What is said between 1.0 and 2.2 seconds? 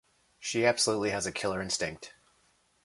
has a killer instinct.